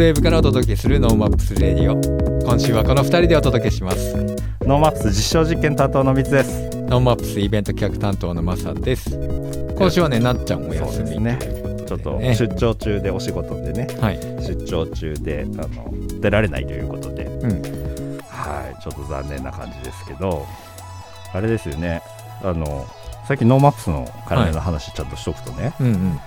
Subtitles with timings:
[0.00, 2.00] スウェーブからお届けする NoMaps Radio。
[2.42, 4.16] 今週はこの2人でお届けします。
[4.62, 6.70] NoMaps 実証実験担当のみつです。
[6.88, 9.10] NoMaps イベント企画担当のマサです。
[9.76, 11.38] 今週はねなっちゃんお休みね。
[11.86, 12.34] ちょっとね。
[12.34, 13.88] 出張中でお仕事でね。
[14.00, 14.18] はい。
[14.40, 17.24] 出張中であの出られないということで。
[17.24, 18.20] うん。
[18.22, 18.82] はい。
[18.82, 20.46] ちょっと残念な感じですけど
[21.34, 22.00] あれですよね。
[22.42, 22.86] あの
[23.28, 26.20] 最近 NoMaps の関連の話ちゃんとしとくとね、うんうん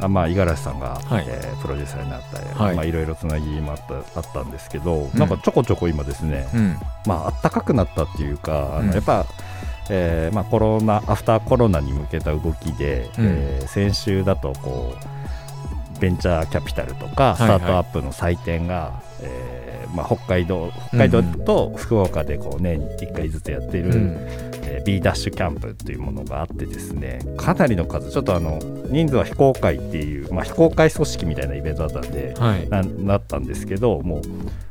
[0.00, 1.24] あまあ五十嵐さんが、はい。
[1.28, 2.76] えープロデューサーになったり、はい。
[2.76, 5.18] まあいろいろつなぎもあったあったんですけど、うん。
[5.18, 6.76] なんかちょこちょこ今ですね、うん。
[7.06, 8.88] まあ暖かくなったっていうか、あうん。
[8.88, 9.24] のやっぱ、
[9.90, 13.26] えーまあ、コロナアフターコロナに向けた動きで、うん。
[13.26, 14.94] えー先週だとこ
[15.96, 17.58] うベンチャーキャピタルとかはいはい。
[17.60, 19.53] スタートアップの祭典が、えー
[19.94, 24.16] まあ、北海道北海道と福岡でこう年に1回ずつやっている、うん。
[24.66, 32.68] えー B ダッシュキャンプというものがあってですねかなりの数ちょっとあの人数は非公開っていう、まあ、非公開組織みたいなイベントだったんではい。
[32.68, 34.20] ななったんですけども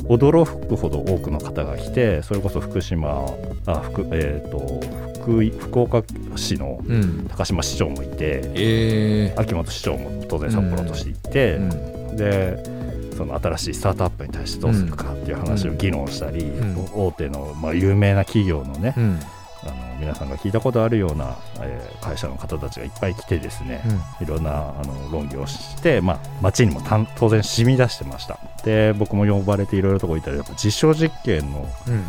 [0.08, 3.26] う驚くほど多くの方が来てそれこそ福島
[3.66, 6.04] あ福,、えー、と福井福岡
[6.36, 7.28] 市のうん。
[7.30, 12.18] 高島市長もいてえ秋元市長も当然札幌としていて、ーうん。
[12.18, 12.83] で
[13.14, 16.76] その新しいスタートアップに対してどうするかっていう話を議論したり、うん。
[16.94, 19.20] 大手の、まあ、有名な企業のね、うん。
[19.64, 23.82] あの皆さんが聞いたことあるような、えー会社の方たちがいっぱい来てですね、
[24.22, 28.38] いろんなあの論議をして、まあ、街にもたん当然染み出してました。
[28.66, 32.04] で僕も呼ばれていろいろとこ行ったらやっぱ実証実験の、うん。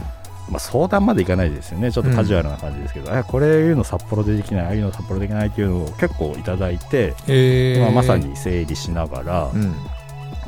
[0.51, 1.91] まあ、相談までいかないですよね。
[1.91, 7.81] ちょっとカジュアルな感じですけど、えこれいうの札幌でできないああいうの札幌できないっていうのを結構いただいて、えー。
[7.81, 9.75] まあ、まさに整理しながら、うん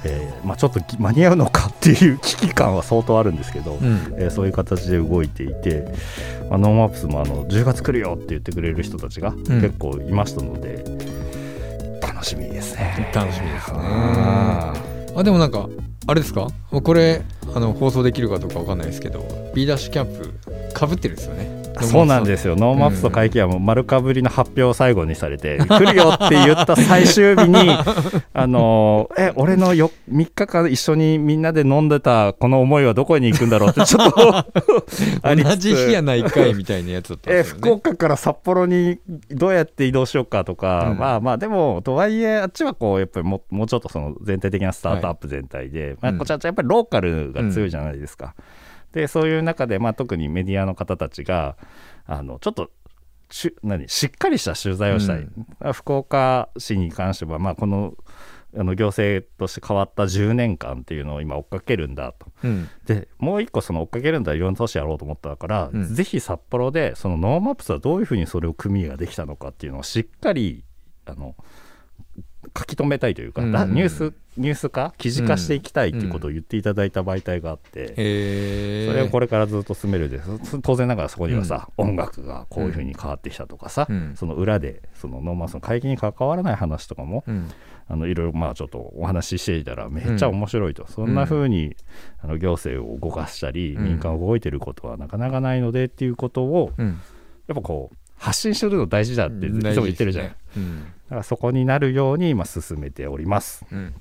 [0.05, 4.15] えーまあ、ちょっとぎ間に合うのかっていう危機感は相当あるんですけど、うん。
[4.19, 5.87] えーそういう形で動いていて、
[6.51, 10.85] まあ、 NoMaps もあの10月来るよって言ってくれる人たちが結構いましたので、
[12.01, 13.11] 楽しみですね。
[13.15, 13.79] 楽しみですね。
[13.81, 14.75] あ
[15.17, 15.69] あでもなんか
[16.07, 16.49] あれですか？
[16.71, 17.23] これ
[17.55, 19.25] あの放送できるかどうかわかんないですけど
[19.55, 21.45] B ダッシュキャンプかぶってるんですよね。
[21.45, 27.71] ーそうなんですよ、 NoMapsと会計はもう丸かぶりの発表を最後にされて、来るよって言った最終日に、
[28.33, 34.45] あのーえ、俺のよ3日間一緒にみんなで飲んでたこの思いはどこに行くんだろうって、ちょっと
[35.35, 38.99] 同じ日やないかいみたいなやつだったんえ福岡から札幌に
[39.31, 40.99] どうやって移動しようかとか、うん。
[40.99, 48.35] まあまあでもとはいえあっちはこうやっぱりももうちょっとその全体的なスタートアップ全体で、まあ、うんこちらやっぱりローカルが強いじゃないですか。
[48.97, 51.59] でそういう中で、まあ、特にメディアの方たちが
[52.07, 52.71] あのちょっと
[53.31, 55.29] し何しっかりした取材をしたい、
[55.75, 57.93] 福岡市に関しては、まあ、この
[58.57, 62.29] あの行政として変わった10年間っていうのを今追っかけるんだと。
[62.43, 62.71] うん。
[62.87, 65.95] でもう一個その追っかけるんだいろんな都市やろうと思ったから、うん。
[65.95, 70.65] ぜひ札幌でその NoMaps はどういうふうにそれを組みができたのかっていうのをしっかり
[71.05, 71.35] あの
[72.57, 73.53] 書き留めたいというか、うん。
[73.53, 74.93] だニュースニュース化？
[74.99, 80.61] 記事化していきたいっていうことを言っていただいた媒体があって、へえそれをこれからずっと進めるです。
[80.61, 84.15] 当然ながらそこにはさ、音楽がこういうふうに変わってきたとかさ、うん。
[84.15, 87.51] その裏でその NoMaps の会議に関わらない話とかもうん。
[87.89, 91.77] あのいろいろまあちょっとお話ししていたらめっちゃ面白いと、そんな風に
[92.21, 93.85] あの行政を動かしたり、うん。
[93.85, 97.01] 民間を動いてることはなかなかないのでっていうことをうん。
[97.47, 103.65] やっぱこう発信するの大事だっていつも言ってるじゃん、大事ですねだからそこになるように今進めております。
[103.71, 103.79] うん。
[103.79, 103.95] うん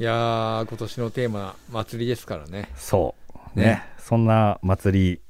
[0.00, 2.68] いやー今年のテーマ祭りですからね。
[2.74, 3.14] そ
[3.54, 3.58] う。
[3.58, 3.64] ね。
[3.64, 3.84] ね。
[3.96, 5.20] そんな祭り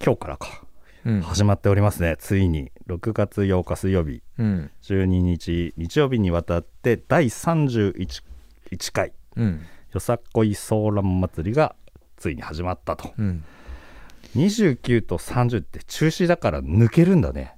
[0.00, 0.62] 今日からか。
[1.04, 1.20] うん。
[1.20, 2.70] 始まっておりますね、ついに。
[2.86, 4.22] 6月8日水曜日。
[4.38, 4.70] うん。
[4.82, 8.22] 12日日曜日にわたって第31
[8.92, 9.12] 回。
[9.36, 9.66] うん。
[9.92, 11.74] よさこいソーラン祭りが
[12.16, 13.12] ついに始まったと。
[13.18, 13.42] うん。
[14.36, 17.56] 29と30って中止だから抜けるんだね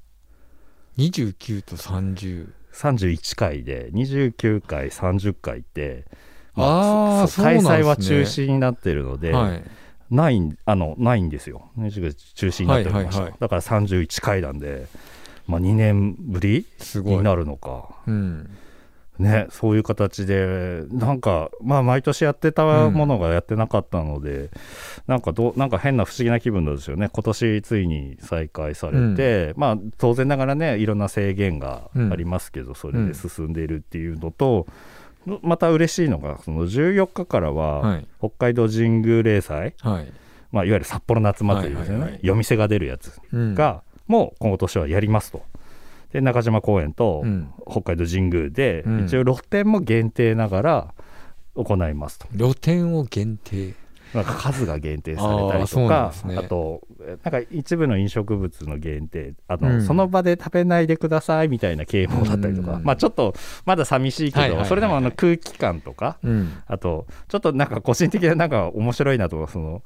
[0.99, 6.05] 29と30 31回で29回30回って、
[6.56, 7.69] あーそうそうなんですね。
[7.69, 9.64] 開催は中止になってるので、はい。
[10.11, 11.70] ないんあのないんですよ。
[11.79, 13.41] 29中止になっておりました、はいはいはい。
[13.41, 14.87] だから31回なんで、
[15.46, 17.17] まあ、2年ぶりすごい。
[17.17, 17.88] になるのか。
[18.06, 18.50] うん
[19.19, 24.50] ねそういう形でなんかまあ毎年やってたものがやってなかったので、
[25.06, 27.11] なんかどうなんか変な不思議な気分なんですよね。
[27.12, 34.66] 今年ついに再開されて、まあ当然ながらねいろんな制限がありますけど、それで進んでいるっていうのと、
[35.43, 38.06] また嬉しいのがその14日からは、はい。
[38.19, 40.12] 北海道神宮例祭、はい。
[40.52, 43.55] まあ、いわゆる札幌夏祭りですよね、はいはいはい夜店が出るやつうん。
[43.55, 45.43] が、もう今年はやりますと。
[46.14, 47.50] で中島公園とうん。
[47.69, 49.05] 北海道神宮で、うん。
[49.06, 50.94] 一応露店も限定ながら
[51.56, 52.28] 行いますと。
[52.38, 53.75] 露店を限定？
[54.14, 56.37] なんか数が限定されたりとかなんですね。
[56.37, 59.84] あとなんか一部の飲食物の限定あの、うん。
[59.84, 62.84] その場で食べないでくださいみたいな啓蒙だったりとか、うん。
[62.84, 63.34] まあちょっと
[63.64, 66.52] まだ寂しいけど、それでもあの空気感とかうん。
[66.69, 69.82] あとちょっとなんか個人的ななんか面白いなとその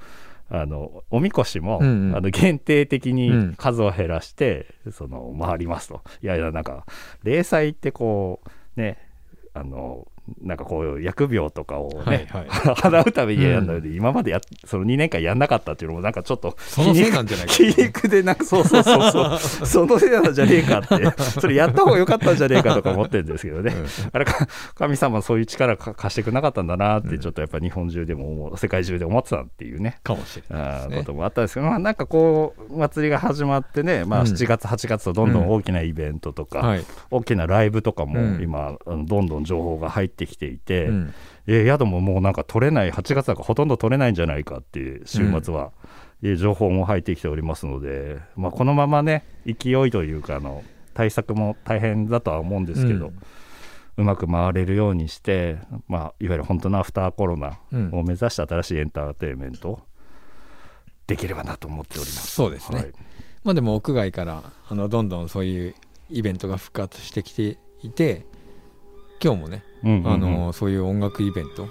[0.51, 2.17] あのおみこしも、うんうん。
[2.17, 3.17] あの限定的うん。
[3.17, 6.03] に数を減らして、その回りますと。
[6.23, 6.87] いやいやなんか
[7.23, 8.41] 例祭ってこ
[8.77, 8.99] うね
[9.55, 10.07] あの
[10.41, 12.47] なんかこう疫病とかをね、はいはい。
[12.79, 19.67] 払うためにやるので、今までやその2年間やんなかったっていうのもなんかちょっとそのせいなんじゃないか皮肉でなんかそうそうそうそう。
[19.67, 21.23] そのせいなんじゃねえかって。
[21.41, 23.73] それやった方が良かったんじゃねえかとか思ってるんですけどね、
[24.13, 29.99] あれか神様そういう力か貸してくれなかったんだなってちょっとやっぱ日本中でも世界中で思ってたっていうね。
[30.03, 30.97] かもしれないね。
[30.97, 36.85] ーこともあったんですけど、まあ、なんかこう祭りが始まってね、まあ、うん7月8月とどんどん大きなイベントとか、はい。
[37.11, 38.43] 大きなライブとかもうん。
[38.43, 41.15] 今、どんどん情報が入ってきていて、うん。
[41.47, 45.73] え宿ももうなんか取れない8月だからほとんど取れないんじゃないかっていう週末は、
[46.23, 53.13] いう情報も入ってきておりますので、まあ、このままね勢いというかあの対策も大変だとは思うんですけど、
[53.97, 57.91] うまく回れるようにして、まあ、いわゆる本当のアフターコロナうん。
[57.93, 59.81] を目指した新しいエンターテインメント
[61.07, 62.31] できればなと思っております。
[62.33, 62.93] そうですね、はい。
[63.45, 65.75] まあでも屋外からあのどんどんそういう
[66.11, 68.27] イベントが復活してきていて
[69.23, 70.13] 今日もね、うんうんうん。
[70.13, 71.69] あのそういう音楽イベント。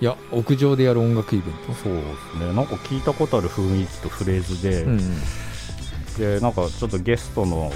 [0.00, 1.72] いや屋上でやる音楽イベント。
[1.74, 2.02] そうで
[2.32, 2.52] すね。
[2.52, 5.24] なんか聞いたことある雰囲気とフレーズで、うんうん。
[6.18, 7.72] でなんかちょっとゲストの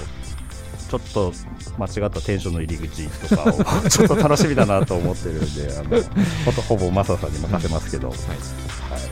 [0.89, 1.33] ちょっと
[1.77, 6.01] 間違ったテンションの入り口とかを ちょっと楽しみだなと思ってるんであの
[6.45, 8.17] ほとほぼマサさんに任せますけど、はい。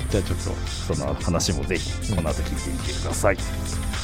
[0.09, 3.37] じゃあちょっとその話もぜひこの後聞いてみてください。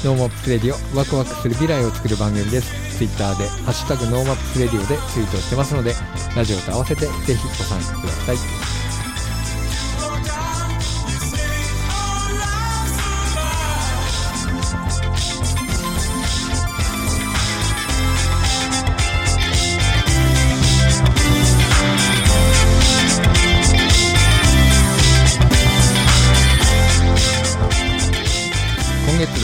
[0.04, 2.98] NoMaps Radio ワクワクする未来を作る番組です。
[2.98, 5.96] ツイッターで「ハッシュタグ NoMaps Radio」でツイートしてますので
[6.36, 8.73] ラジオと合わせてぜひご参加ください。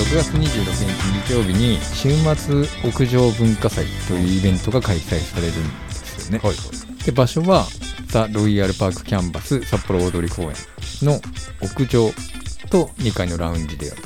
[0.10, 7.06] 6月26日日曜日に週末屋上文化祭というイベントが開催されるんですよね、はい。
[7.06, 7.68] で場所は
[8.08, 10.54] ザ・ロイヤルパークキャンバス札幌大通公園
[11.04, 11.22] の
[11.62, 12.10] 屋上
[12.72, 14.02] と2階のラウンジでやる、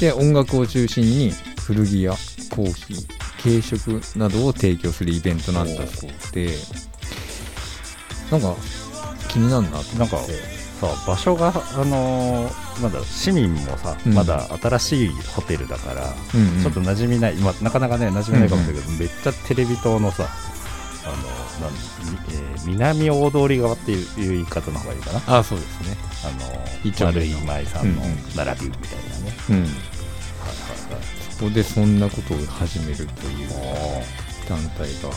[0.00, 1.32] で音楽を中心に
[1.66, 2.12] 古着や
[2.50, 6.50] コーヒー軽食などを提供するイベントなんだそうで
[8.30, 8.54] なんか
[9.30, 14.14] 気になるなと思ってなんかさ場所があのーなんだ市民もさ、うん。
[14.14, 16.62] まだ新しいホテルだから、うんうん。
[16.62, 20.28] ちょっと馴染みない、まあ、なかなかね馴染みないかもしれないけど、めっちゃテレビ塔のさ
[21.04, 21.72] あのなん、
[22.10, 25.38] みえー南大通側っていういう言い方の方がいいかな。
[25.38, 25.96] あそうですね。
[26.24, 28.18] あの一丁目の丸い舞さんのうんうん。
[28.34, 29.62] 並びみたいなね、うん。
[29.62, 29.70] はい
[31.30, 35.10] そこでそんなことを始めるというはいはい団体が。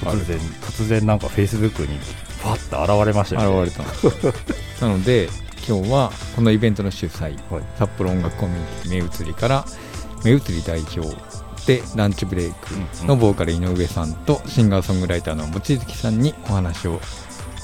[0.00, 1.98] 突然突然なんかフェイスブックに
[2.42, 3.70] パッと現れましたよね。
[3.70, 3.84] 現れ
[4.80, 4.86] た。
[4.86, 5.28] なので
[5.68, 7.64] 今日はこのイベントの主催、はい。
[7.78, 9.64] 札幌音楽コミュニティ目移りから
[10.24, 11.00] 目移り代表
[11.66, 12.56] でランチブレイク
[13.06, 17.00] のボーカル井上さんとシンガーソングライターの望月さんにお話を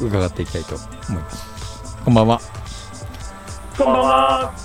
[0.00, 0.75] 伺っていきたいと
[1.09, 1.54] 思います。
[2.04, 2.40] こんばんは
[3.78, 4.52] こんばんは。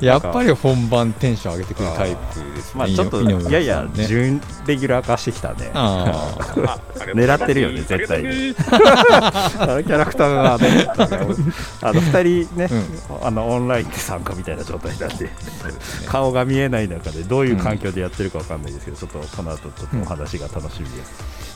[0.00, 2.20] やっぱり本番テンション上げてくるタイプ
[2.54, 2.78] ですね。
[2.78, 3.52] まあちょっとね。
[3.52, 5.70] やや準レギュラー化してきたね。
[5.74, 6.78] あ
[7.14, 8.54] 狙ってるよね絶対にに。
[8.58, 10.86] あのキャラクターがね、
[11.82, 12.68] あの2人ね、
[13.22, 15.30] うあのオンラインで参加みたいな状態なんで、
[16.06, 21.12] 顔が見えない中でどういう環境でやってるかわかんないですけど、ちょっとこの後ちょっとお話が楽しみです。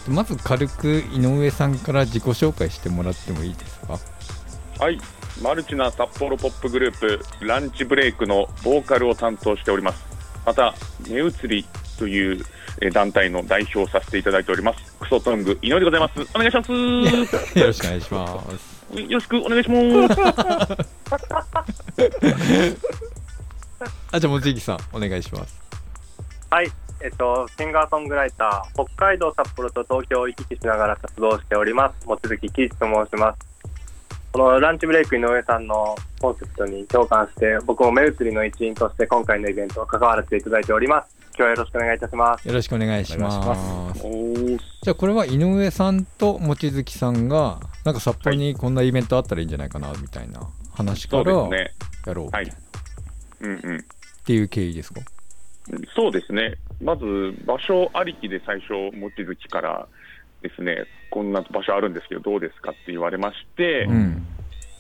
[0.09, 3.99] あまず軽く井上さんから自己紹介してもらってもいいですか？
[4.85, 4.99] はい。
[5.43, 10.05] マルチな札幌ポップグループランチブレイクのボーカルを担当しております。
[10.47, 10.75] また
[11.09, 11.65] 目移り
[11.99, 12.45] という
[12.81, 14.97] えー団体の代表をさせていただいております。
[14.99, 16.21] クソトング井上でございます。
[16.35, 16.73] お願いします。
[16.73, 16.79] よ
[17.63, 18.63] よろしくお願いします
[19.13, 20.77] ろしくお願いします。
[24.13, 25.61] あじゃあ望月さんお願いします
[26.51, 33.54] はい、えっと、シンガーソングライター、北海道、札幌と東京を行き来しながら活動しております、望月喜一と申します。
[34.35, 41.17] このランチブレイク井上さんのコンセプトに共感して、僕も目移りの一員として今回のイベントを関わらせていただいております。
[41.29, 42.49] 今日はよろしくお願いいたします。
[42.49, 50.41] よろしくお願いしますじゃあこれは井上さんと望月さんがなんか札幌にこんなイベントあったらいいんじゃないかなみたいな
[50.73, 51.31] 話から。
[51.31, 52.57] やろうみたいなっ
[53.43, 53.85] うんうん。
[54.27, 55.01] ていう経緯ですか？
[55.95, 57.05] そうですね、まず
[57.47, 59.87] 場所ありきで最初、望月から
[60.49, 64.27] ですね、こんな場所あるんですけど、どうですかって言われまして、うん。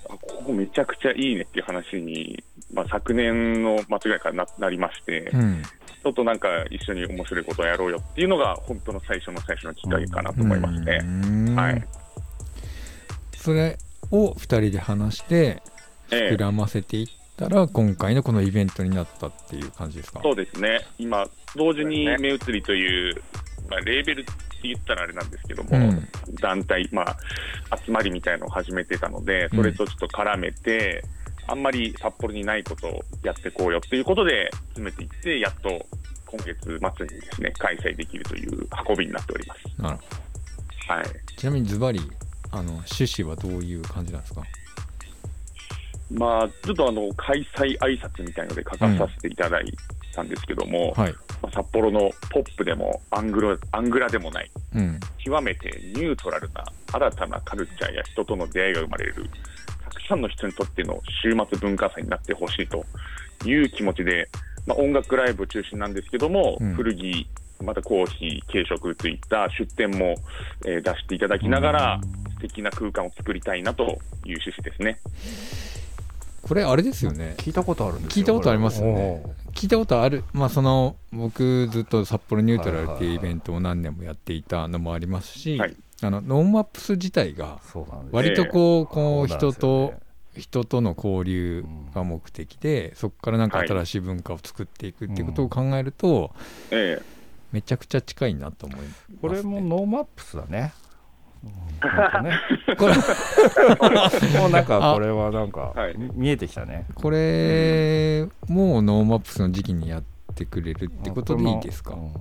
[0.06, 2.44] あここめちゃくちゃいいねっていう話に、
[2.74, 5.62] まあ、昨年の末ぐらいからななりまして、うん。
[5.62, 10.98] ちょっとなんか一緒に面白いことをやろうよっていうのが、本当の最初の最初のきっかけかなと思いますね。
[11.02, 11.82] うんはい。
[13.36, 13.78] それ
[14.10, 15.62] を2人で話して
[16.10, 17.06] ええ膨らませていっ
[17.38, 20.20] たら、今回のこのイベントになったっていう感じですか？
[20.22, 23.22] そうですね、今、同時に目移りという、
[23.70, 24.26] まあ、レーベル
[24.64, 26.08] って言ったらあれなんですけども、うん。
[26.40, 31.04] 団体、まあ、集まりみたいのを始めてたので、それとちょっと絡めて、
[31.46, 35.68] あんまり札幌にないことをやっていこうよということで、詰めていって、やっと
[36.26, 39.82] 今月末にですね開催できるという運びになっております。
[39.82, 40.02] なるほ
[40.88, 40.94] ど。
[40.94, 41.04] はい。
[41.36, 42.00] ちなみにズバリ
[42.50, 44.42] あの趣旨はどういう感じなんですか？
[46.10, 49.64] まあ、ちょっとあの開催挨拶みたいので書かさせていただい
[50.14, 51.12] たんですけども、はい。
[51.42, 55.00] まあ札幌のポップでもアングロアングラでもない、うん。
[55.18, 59.14] 極めてニュートラルな新たなカルチャーや人との出会いが生まれる、
[59.84, 62.84] たくさんの人にとっての週末文化祭になってほしいと
[63.44, 64.28] いう気持ちで、
[64.66, 66.74] まあ、音楽ライブ中心なんですけども、うん。
[66.74, 67.26] 古着、
[67.62, 70.14] またコーヒー、軽食といった出店も、
[70.66, 72.00] えー出していただきながら、
[72.34, 74.98] 素敵な空間を作りたいなという趣旨ですね。
[76.42, 77.34] これあれですよね。
[77.38, 79.22] 聞いたことあるんです聞いたことありますよね
[79.54, 80.24] 聞いたことある。
[80.32, 85.76] まあその僕ずっと札幌ニュートラルっていうイベントを何年もやっていたのもありますし、はい。
[86.02, 87.60] あのノーマップス自体が
[88.10, 90.04] 割とこうこう人とね。
[90.36, 96.34] 人との交流が目的でそこからなんか新しい文化を作っていくっていうことを考えると
[96.70, 97.00] え
[97.52, 100.72] めちゃくちゃ近いなと思います、ね、これもノーマップスだね。
[102.78, 102.94] これ。
[104.40, 105.72] もうなんかこれはなんか
[106.14, 106.86] 見えてきたね。
[106.94, 110.02] これもうノーマップスの時期にやっ
[110.34, 111.94] てくれるってことでいいですか？
[111.94, 112.12] うん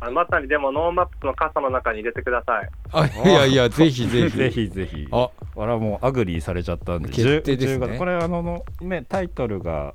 [0.00, 2.68] あまさにでもノーマップの傘の中に入れてください。
[2.92, 4.30] あいやいやぜひぜひ。
[4.38, 5.08] ぜひぜひ。
[5.10, 5.28] あ。
[5.56, 7.84] あらもうアグリーされちゃったんで決定ですね。
[7.86, 7.98] 10 10月。
[7.98, 9.94] これあのの、ね、タイトルが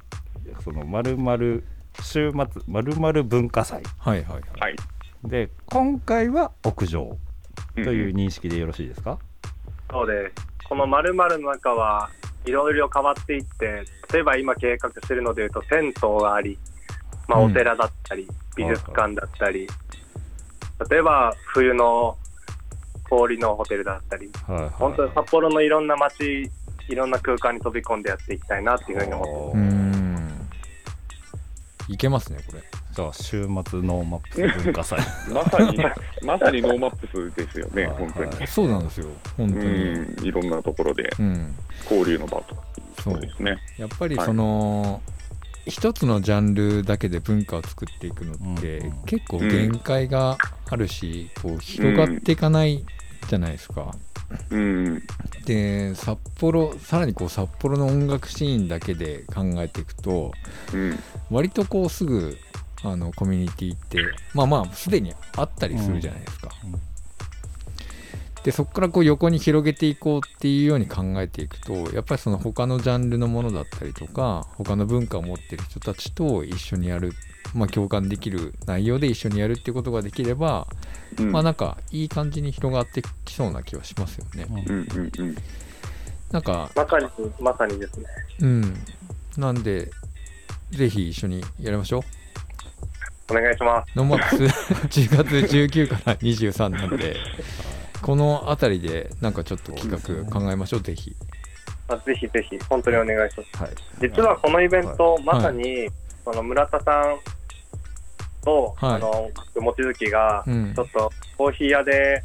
[0.62, 1.64] そのまるまる
[2.02, 3.82] 週末まるまる文化祭。
[3.98, 4.42] はいはいはい。
[4.58, 4.76] えはい。
[5.24, 7.18] で今回は屋上
[7.76, 9.18] といううん認識でよろしいですか、
[9.90, 10.48] そうです。
[10.68, 12.10] この〇〇の中は
[12.46, 16.58] いろいろ変わっていって、例えば今計画してるのでいうと銭湯があり、
[17.28, 17.52] まあ、うん。
[17.52, 19.68] お寺だったり、美術館だったり、
[20.90, 22.18] 例えば冬の
[23.10, 24.70] 氷のホテルだったり、はいはい。
[24.72, 26.50] 本当に札幌のいろんな街、
[26.90, 29.90] いろんな空間に飛び込んでやっていきたいなっていうふうに思ってうー。
[29.90, 29.93] ん
[31.90, 32.64] いけますねこれ。
[32.94, 35.00] じゃあ週末ノーマップス文化祭。
[35.34, 35.78] まさに、
[36.24, 38.36] まさにノーマップスですよね、はい本当に。
[38.36, 39.66] はいそうなんですよ本当に。
[39.66, 41.56] うん、いろんなところでうん。
[41.90, 42.56] 交流の場と
[42.98, 43.18] そそう。
[43.18, 43.58] うですね。
[43.78, 45.02] やっぱりその、
[45.66, 50.38] 一つのジャンルだけで文化を作っていくのって、うん結構限界が
[50.70, 52.86] あるし、こう広がっていかない
[53.28, 53.94] じゃないですか。
[54.50, 55.04] うん、
[55.46, 60.32] で札幌さらにこう札幌の音楽シーンだけで考えていくと
[60.74, 62.38] うん、割とこうすぐ
[62.84, 64.00] あのコミュニティって
[64.34, 66.50] まあまあすでにあったりするじゃないですか。
[66.66, 66.94] うん
[68.44, 77.14] でそこからこう横に広げていこうっていうように考えていくとやっぱりその他のジャンルのものだったりとか他の文化を持ってる人たちと一緒にやる、
[77.54, 80.68] まあ、共感できる内容で一緒にやるっていうことができれば、
[81.20, 84.46] うん、まあなんかいい感じに広がってきそうな気はしますよね。
[84.50, 85.36] うん、うん、うん、
[86.32, 87.08] なんかまさに、
[87.40, 88.06] まさにですね。
[88.42, 88.74] うん
[89.38, 89.90] なんで
[90.72, 92.02] ぜひ一緒にやりましょう。
[93.32, 93.92] お願いします。
[93.96, 94.70] ノーマップス
[95.02, 97.18] 10月19から23なんで
[98.02, 101.16] この辺りでなんかちょっと企画考えましょうぜひ。
[101.88, 103.64] あぜひぜひ、本当にお願いします。
[103.64, 103.72] はい
[104.02, 105.90] 実はこのイベント、まさに、
[106.24, 107.20] その村田さん
[108.44, 108.96] と、はい。
[108.96, 110.74] あの、望月が、うん。
[110.74, 112.24] ちょっとコーヒー屋で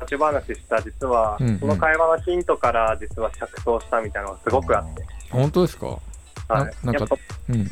[0.00, 1.58] 立ち話した、実は、うんうん。
[1.58, 5.86] その会話のヒントから、実は着想したみたいなのがすごくあって、本当ですか？
[5.86, 6.50] はい。
[6.50, 7.16] ななんかやっぱ
[7.50, 7.70] うん。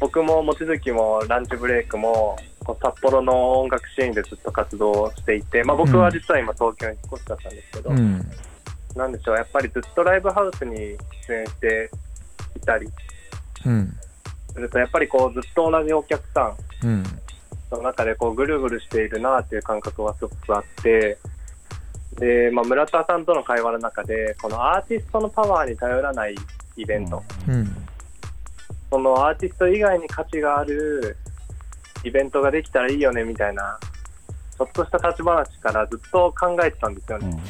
[0.00, 2.36] 僕も望月もランチブレイクも、
[2.66, 8.30] 札幌の音楽シーンでずっと活動していて、まあ僕は実は今東京に引っ越しだったんですけど、うん。
[8.96, 11.90] なんでしょう、やっぱりずっとライブハウスに出演して
[12.56, 12.88] いたり
[13.66, 13.96] うん
[14.54, 17.04] すると、やっぱりこうずっと同じお客さん、
[17.76, 21.18] の中でこうぐるぐるしているなっていう感覚はすごくあって、
[22.18, 26.34] で、まあ、村田さんとの会話の中で、このアーティストのパワーに頼らない
[26.76, 27.76] イベント、うん。
[28.90, 31.16] そのアーティスト以外に価値がある
[32.04, 33.78] イベントができたらいいよねみたいな、
[34.56, 37.42] ちょっとした立ち話からずっと考えてたんですよね。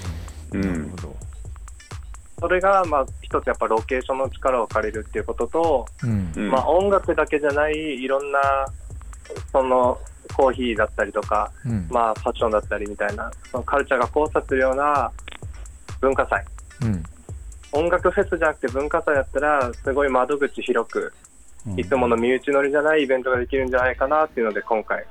[0.52, 0.64] うん。
[0.64, 0.72] うん。
[0.72, 1.23] なるほど
[2.44, 6.30] それが、まあ、一つやっぱロケーションの力を借りるっていうことと、うん。
[6.36, 8.66] うん、まあ、音楽だけじゃないいろんな
[9.50, 9.98] その
[10.36, 11.88] コーヒーだったりとか、うん。
[11.90, 15.10] まあ、ファッションだったりみたいな、そのカルチャーが交差するような
[16.02, 16.44] 文化祭。
[16.82, 17.02] うん。
[17.72, 21.14] 音楽フェスじゃなくて文化祭だったら、すごい窓口広く、
[21.66, 21.80] うん。
[21.80, 25.02] いつもの身内乗りじゃないイベントができるんじゃないかなっていうので、今回、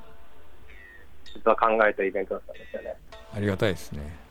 [1.33, 2.95] 実は考えたイベントだったんですよね。
[3.35, 4.23] ありがたいですね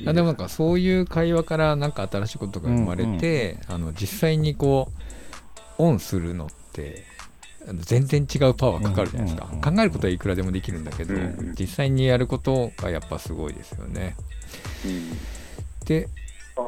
[0.00, 4.88] ねあでもなんかそういう会話からなんか新しいことが生まれて、あの実際にこ
[5.78, 7.04] うオンするのって
[7.68, 14.16] あの全然違うパワーかかるじゃないですか、うんうん考えることはいくらでもできるんだけど、うん実際にやることがやっぱすごいですよね。
[15.84, 16.08] で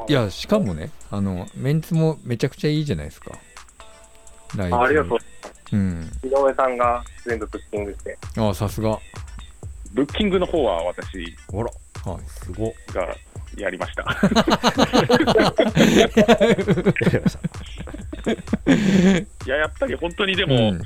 [0.07, 3.37] いやしかもねあのメンツもめちゃくちゃいいじゃないですか。
[4.55, 4.75] ライブ。
[4.75, 5.17] あありがとう。
[5.73, 6.09] うん。
[6.23, 8.17] 井上さんが全部ブッキングして。
[8.37, 8.91] あさすが。
[8.91, 8.99] は
[9.93, 11.71] ブッキングの方は私ほら
[12.13, 12.17] い。
[12.29, 12.67] すご。
[12.69, 13.15] っが
[13.57, 14.03] やりました。
[19.45, 20.81] いや、やっぱり本当にでも、うん。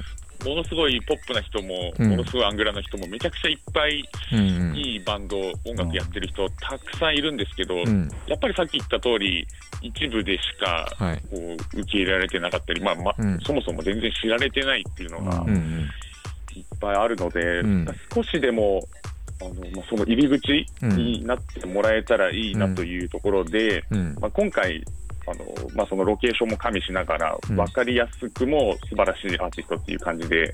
[0.45, 2.09] ものすごいポップな人も、うん。
[2.11, 8.09] ものすごいアングラな人も、めちゃくちゃいっぱいうんいいバンド、音楽やってる人、たくさんいるんですけど、うん。
[8.27, 9.45] やっぱりさっき言った通り、
[9.81, 11.21] 一部でしかはい。
[11.29, 13.39] こう受け入れられてなかったり、まあまうん。
[13.41, 15.45] そもそも全然知られてないっていうのが
[16.55, 17.87] いっぱいあるので、うん。
[18.13, 18.81] 少しでも
[19.41, 24.15] あの、まあ、その入り口になってもらえたらいいなというところで、うん。
[24.19, 24.83] まあ、今回
[25.27, 27.55] あの、まあ、そのロケーションも加味しながら、うん。
[27.55, 30.53] 分かりやすくも素晴らしいアーティストっていう感じで、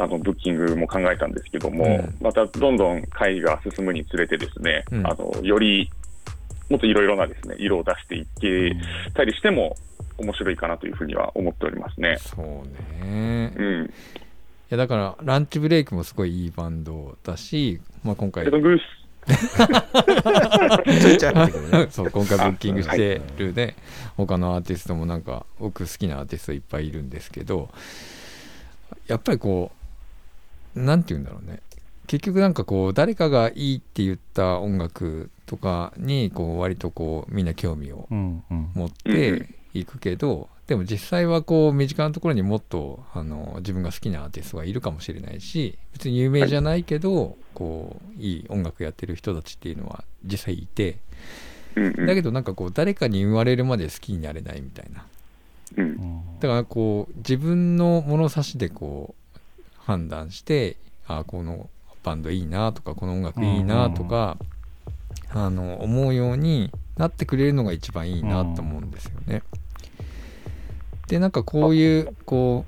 [0.00, 2.16] あのブッキングも考えたんですけども、うん。
[2.20, 5.06] またどんどん会が進むにつれて、ですね、うん。
[5.06, 5.90] あのより
[6.68, 8.76] もっといろいろなですね色を出していけ
[9.14, 9.74] たりしても
[10.18, 12.18] 面白いかなというふうには思っておりますね。
[12.18, 12.46] そう
[13.04, 13.52] ね。
[13.56, 13.90] うん、い
[14.70, 18.44] やだからランチブレイクもすごいいいバンドだし、まあ、今回
[21.90, 23.76] そう今回ブッキングしてるね、
[24.16, 27.68] 他のアーティストもなんか僕好きなアーティストいっぱいいるんですけど
[29.06, 29.70] やっぱりこ
[30.74, 31.60] うなんて言うんだろうね。
[32.06, 50.98] 結局なんかこう誰かがいいって言った音楽とかにこう割とこうみんな興味を持っていくけど、でも実際はこう身近なところにもっとあの自分が好きなアーティストがいるかもしれないし別に有名じゃないけど、こういい音楽やってる人たちっていうのは実際いて
[51.74, 52.06] うんうん。
[52.06, 55.06] だけどなんかこう誰かに言われるまで好きになれないみたいな。
[55.78, 55.84] うん。
[55.84, 59.38] うんだからこう自分の物差しでこう
[59.78, 60.76] 判断して
[61.06, 61.68] あこの
[62.04, 64.36] バンドいいなとかこの音楽いいなとか、
[65.30, 69.42] あの思うようになってくれるのが一番いいなと思うんですよね。
[71.08, 72.64] でなんかこういうこ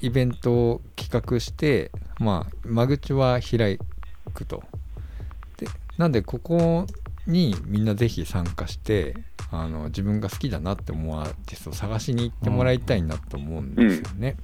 [0.00, 3.78] うイベントを企画してまあ間口は開
[4.32, 4.62] くと。
[5.56, 5.66] で
[5.98, 6.86] なんでここ
[7.26, 9.14] にみんなぜひ参加して
[9.50, 14.36] あの自分が好きだなって思うアーティストを探しに行ってもらいたいなと思うんですよね。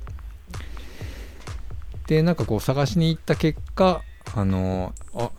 [2.09, 4.03] でなんかこう探しに行った結果
[4.35, 5.31] あのあ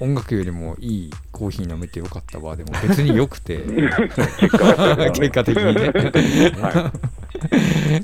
[0.00, 2.56] 音楽よりもいいコーヒー飲めてよかったわ。
[2.56, 3.58] でも別によくて。
[3.58, 5.92] 結果的にね、
[6.60, 6.92] は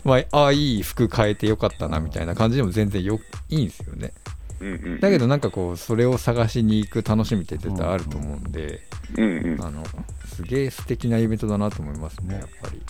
[0.04, 4.12] まああいい服変えてよかったなみたいな感じでも全然よいいんですよね。
[4.60, 8.80] うんうんだけどなんかこうそれを探しに行く楽しみって絶対あると思うんで、
[9.16, 9.64] うんうん。
[9.64, 9.84] あの
[10.26, 12.82] すげえ素敵なイベントだなと思いますねやっぱり。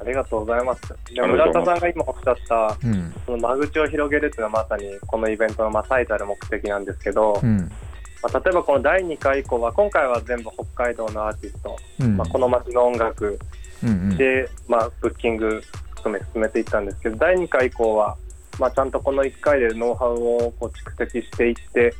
[0.00, 0.80] ありがとうございます。
[1.12, 1.76] でありがとうございます。
[1.76, 3.14] 村田さんが今おっしゃった、うん。
[3.26, 7.70] その間口を広げるっていうのはまさにこのイベントのまあ最たる目的なんですけど、うん。
[8.22, 12.16] まあ、例えばこの第2回以降は、今回は全部北海道のアーティスト、うん。
[12.16, 13.38] まあ、この街の音楽
[13.82, 14.16] うんうん。
[14.16, 15.62] で、まあ、ブッキング
[15.96, 18.16] 含め進めていったんですけど、第2回以降は、
[18.58, 21.94] まあ、ちゃんとこの1回でノウハウをこう蓄積していって、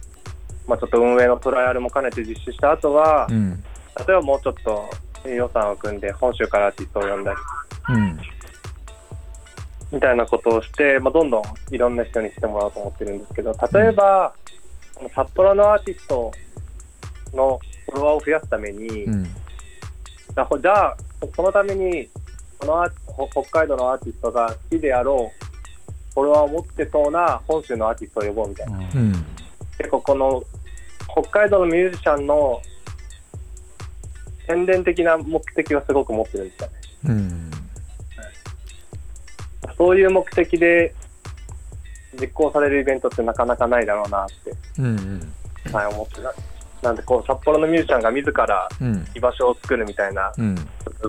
[0.66, 3.62] まあ、ちょっと運営のトライアルも兼ねて実施した後は、うん。
[3.97, 8.19] 例えばもうちょっと予算を組んで本州からアーティストを呼んだりうん。
[9.93, 11.43] みたいなことをして、まあ、どんどん
[11.75, 14.33] いろんな人にしてもらおうと思ってるんですけど例えば、
[14.95, 16.31] この札幌のアーティスト
[17.35, 19.25] のフォロワーを増やすために、うん。
[19.25, 20.97] じゃあ
[21.35, 22.09] そのために
[22.59, 25.44] このアーほ北海道のアーティストが好きであろう
[26.14, 28.78] フォロワーを持ってそうな本州のアーティストを呼ぼうみたいな。
[28.78, 29.12] うん。
[29.78, 30.42] 結構この
[31.12, 32.61] 北海道のミュージシャンの
[34.46, 36.74] 宣伝的な目的をすごく持ってるんですよね。
[37.04, 37.50] うん。
[39.78, 40.94] そういう目的で
[42.20, 44.85] 実行されるイベントってなかなかないだろうなって、うん
[45.64, 45.72] うん。
[45.72, 46.35] はい、思ってた。
[46.83, 49.07] なんでこう札幌のミュージシャンが自らうん。
[49.14, 50.55] 居場所を作るみたいなうん。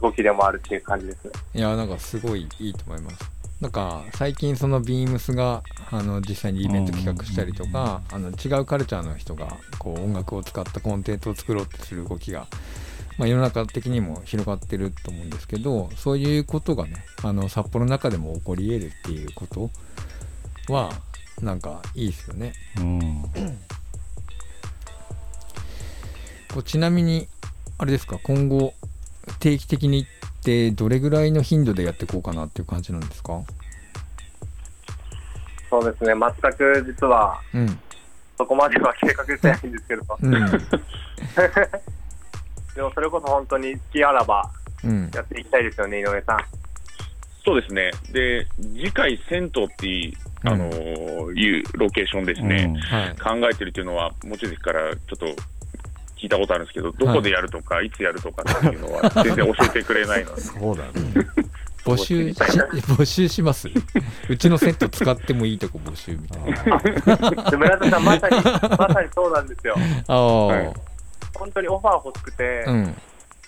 [0.01, 1.31] 動きでもあるっていう感じですね。
[1.55, 3.41] いやなんかすごいいいと思います。
[3.61, 12.47] なんか最近そのビームスがあの実際にイベント企画したりとかあの違うカルチャーの人がこう音楽を使ったコンテンツを作ろうってする動きが、
[13.19, 19.69] まあ、世の中的にも広がってると思うんですけどそういうことがねあの札幌の中でも起こり得るっていうこと
[20.73, 20.89] は
[21.39, 22.53] なんかいいですよね。
[22.77, 23.23] うん
[26.63, 27.27] ちなみに
[27.77, 28.73] あれですか今後
[29.39, 30.09] 定期的に行っ
[30.43, 33.41] てどれぐらいの頻度でやっていこうかなっていう感じなんですか？
[35.69, 37.79] そうですね、全く実はうん。
[38.37, 40.31] そこまでは計画してないんですけど、うん。
[42.75, 44.49] でもそれこそ本当に好きあらば
[44.83, 45.11] うん。
[45.13, 46.39] やっていきたいですよね、井上さん。
[47.45, 47.91] そうですね。
[48.11, 53.15] で、次回、銭湯っていう、あのーいうロケーションですね、はい。
[53.41, 55.25] 考えてるっていうのは、望月からちょっと
[56.21, 60.91] 聞いたことあるんですけど、どこでやるとか、い、つやるとかっていうのは、全然教えてくれないので、そうだね。
[61.83, 63.67] 募集し募集します。
[64.29, 67.49] うちのセット使ってもいいとこ募集みたいな。
[67.49, 69.75] で 村田さん、まさに、まさにそうなんですよ。
[70.07, 70.73] ああ、はい。
[71.33, 72.95] 本当にオファー欲しくて、うん。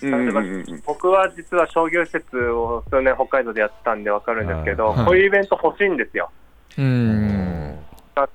[0.02, 0.84] うんうんうんうん。
[0.84, 5.06] 僕は実は商業施設を数年北海道でやってたんでわかるんですけど、はい。
[5.06, 6.32] こういうイベント欲しいんですよ。
[6.80, 7.78] うん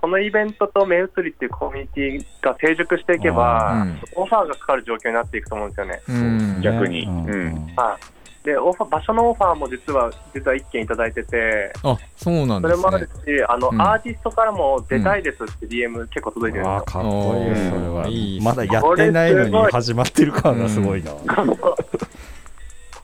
[0.00, 4.00] このイベントと目移りっていうコミュニティが成熟していけば、うん。
[4.16, 6.02] オファーがかかる状況になっていくと思うんですよね。
[6.08, 6.60] うん。
[6.62, 7.04] 逆に。
[7.04, 7.26] うん。
[7.26, 7.54] うん。
[7.76, 8.44] はい。
[8.44, 12.82] で、オファー場所のオファーも実は、実は一件いただいてて、あそうなんですね。
[12.82, 13.10] それもあるし、
[13.48, 13.82] あの、うん。
[13.82, 16.84] アーティストからも出たいですって DM 結構届いてるんですよ。
[16.84, 17.54] かっこいい。
[17.54, 18.08] それうんは。
[18.08, 21.12] いいまだやってないのに始まってる感がすごいな、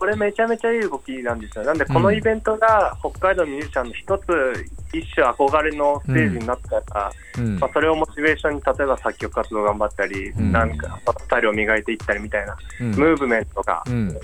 [0.04, 1.64] これめちゃめちゃいい動きなんですよ。
[1.64, 7.58] なんで、このイベントが北海道ミュージシャンの一つ、一種憧れのステージになったら、うん。
[7.58, 10.52] まあ、それをモチベーションに、例えば作曲活動頑張ったり、うん。
[10.52, 12.90] なんか、スタイルを磨いていったりみたいな、うん。
[12.90, 14.14] ムーブメントがうん。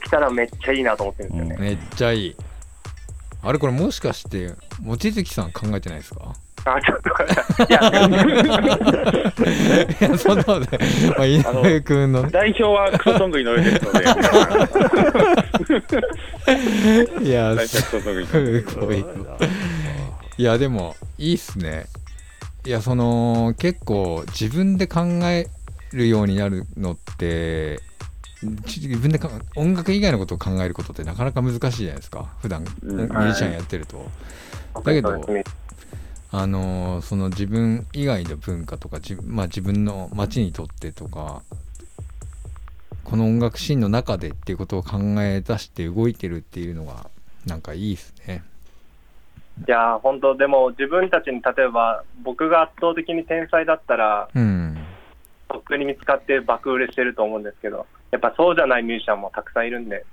[0.00, 1.56] 起きたらめっちゃいいなと思ってるんですよね。
[1.60, 2.36] めっちゃいい。
[3.44, 6.34] あれこれもしかして望月さん考えてないですか？
[6.64, 7.10] あ、ちょっと、
[7.64, 7.80] いや、
[10.00, 10.68] いやそんなことない、
[11.16, 12.22] まあ、井上君の。
[12.22, 13.92] ね代表はクソソング井上ですの
[17.20, 17.96] で、いやす
[18.76, 19.04] ごい
[20.36, 21.86] いやでもいいっすね。
[22.66, 25.48] いやその結構自分で考え
[25.92, 27.80] るようになるのって
[28.42, 32.26] 自分でか音楽以外のことを考えることってなかなか難しいじゃないですか。
[32.40, 32.96] 普段うん。
[32.96, 34.10] ミュージシャンやってると、
[34.82, 35.10] だけど
[36.32, 41.42] あのーその自分以外の文化とか自,、まあ、自分の街にとってとか
[43.04, 47.10] この音楽シーンの中でっていうことを考え出して動いてるっていうのが
[47.46, 48.44] なんかいいですね。
[49.66, 54.78] いや、本当、でも自分たちに例えば、僕が圧倒的に天才だったら、うん。
[55.48, 60.06] とっくに見つかって爆売れしてると思うんですけど、やっぱそうじゃないミュージシャンもたくさんいるんで、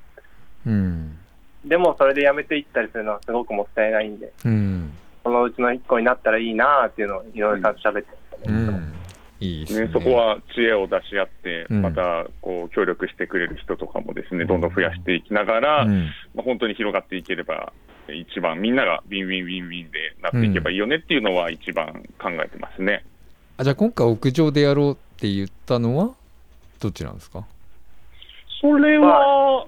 [0.66, 1.18] うん。
[1.64, 4.92] でもそれでやめていったりするのはすごくもったいないんで、うん
[5.28, 8.08] そのうちの一個になったらいいなっていうのを井上さんと喋って。
[8.46, 8.94] うん。
[9.42, 9.88] いいですね。
[9.88, 11.82] ね、そこは知恵を出し合って、うん。
[11.82, 16.06] またこう協力してくれる人とかもですね、どんどん増やしていきながら、うん。
[16.34, 17.74] まあ、本当に広がっていければ、
[18.08, 21.88] 一番みんながウィンウィンウィンウィンでなっていけばいいよねっていうのは一番
[22.18, 23.04] 考えてますね。
[23.58, 26.12] あじゃあ今回屋上でやろうって言ったのは
[26.80, 27.44] どっちなんですか？
[28.62, 29.68] それは、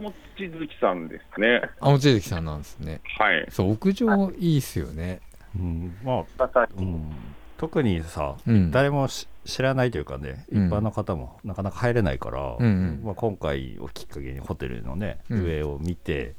[0.00, 1.62] 望月さんですね。
[1.80, 3.46] あ望月さんなんですねはい。
[3.50, 5.20] そう屋上いいっすよね
[5.56, 7.10] うんまあうん、
[7.56, 16.34] 特にさ、うん誰もし知らないというかね、一般の方もなかなか入れないから、うんうんまあ、今回をきっかけにホテルのね、うん上を見て、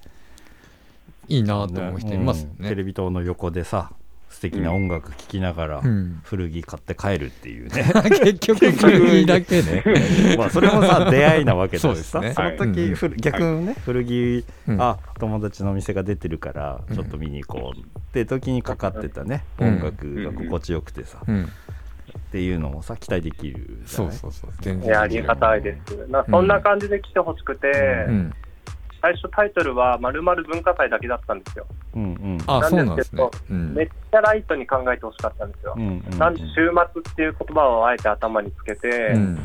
[1.27, 3.91] いいなと思う人いますよねうんテレビ塔の横でさ
[4.29, 6.21] 素敵な音楽聴きながら、うん。
[6.23, 7.83] 古着買って帰るっていうね。
[8.09, 9.83] 結局古着だけね。
[10.37, 11.87] まあそれもさ出会いなわけだしさ。
[11.87, 12.33] そうですね。
[12.33, 13.17] その時、はい。
[13.17, 14.81] 逆にね、古着、うん。
[14.81, 16.95] あ友達のお店が出てるからうん。
[16.95, 19.67] ちょっと見に行こうって時にかかってたね、うん。
[19.75, 21.43] 音楽が心地よくてさ、うん。
[21.43, 24.51] っていうのもさ期待できるじゃないそうそうそう。
[24.61, 26.07] 全いや、ありがたいです。
[26.07, 27.67] なそんな感じで来てほしくて、
[28.07, 28.33] うん
[29.01, 31.65] 最初タイトルはまるまる文化祭だけだったんですよ。
[31.95, 32.37] うんうん。
[32.47, 33.49] あなんですけどそうなんですね。
[33.49, 33.73] うん。
[33.73, 35.73] めっちゃライトに考えてほしかったんですよ。
[35.77, 35.79] う。
[35.79, 39.39] んうんなんで週末っていう言葉をあえて頭につけて、うん。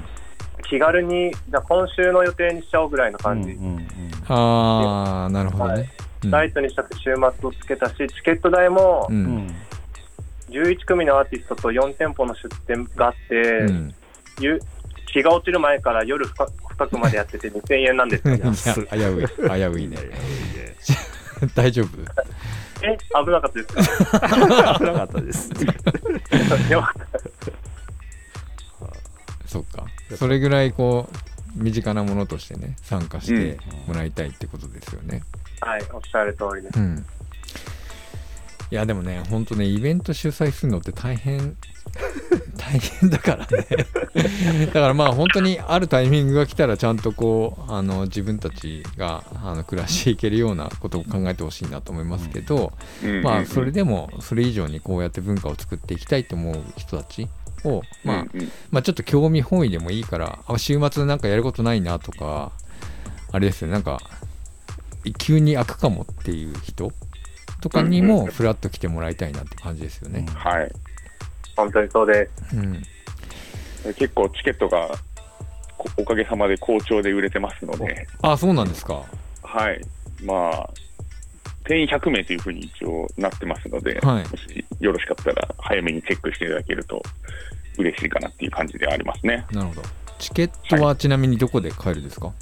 [0.69, 3.51] 気軽に、じゃあ今週の予定にしちゃおうぐらいの感じ。
[3.51, 3.89] うんうんうん。
[4.29, 5.91] ああなるほどね。
[6.25, 6.31] うん。
[6.31, 9.47] ライトにしたくて週末をつけたし、チケット代もううん。
[9.47, 9.55] ん
[10.51, 13.95] 11組のアーティストと4店舗の出店があって、うん。
[14.41, 14.61] ゆ
[15.15, 16.27] 日が落ちる前から夜
[16.77, 18.35] 深深くまでやってて2000円なんですよ。
[18.37, 19.99] いや危うい危ういね。
[21.55, 21.89] 大丈夫？
[22.83, 23.75] え、危なかったです
[24.07, 24.21] か？
[24.79, 25.51] 危なかったです。
[29.47, 29.87] そっか。
[30.17, 31.09] それぐらいこ
[31.57, 35.23] う身近なものとしてね参加してもらいたいってことですよね。
[35.61, 36.79] はい、おっしゃる通りです。
[36.79, 37.07] うん。
[38.71, 41.57] いやでもねほんとねイベント主催するのって大変
[42.57, 44.67] 大変だからね。
[44.67, 53.23] だからまあ本当にあるタイミングが来たらちゃんとこうあの自分たちがあの暮らしていけるようなことを考えてほしいなと思いますけど、うん。
[53.23, 57.29] まあそれでもそれ以上にこうやって文化を作っていきたいと思う人たち
[57.65, 58.27] を、まあ
[58.71, 62.53] まあ、ちょっと興味本位でもいいからあ週末なんかやることないなとか
[63.33, 63.73] あれですよね。
[63.75, 64.01] なんか
[65.19, 66.93] 急に開くかもっていう人
[67.61, 70.27] とかにもフラッと来てもらいたいなって感じですよね。
[70.35, 70.73] はい。
[71.57, 72.57] 本当にそうです。
[72.57, 72.83] うん、
[73.95, 74.91] 結構チケットが
[75.77, 79.03] こおかげさまで好調で売れてますので、あそうなんですか。
[79.43, 79.81] はい。
[80.23, 80.71] まあ、
[81.65, 87.03] 定員100名というふうに一応なってますので、はいもしよろしかったら早めにチェックしていただけると
[87.79, 89.45] 嬉しいかなっていう感じではありますね。
[89.53, 89.83] なるほど。
[90.19, 92.33] チケットはちなみにどこで買えるんですか、